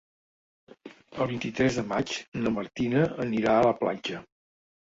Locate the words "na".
2.47-2.55